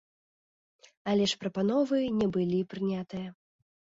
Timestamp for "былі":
2.37-2.59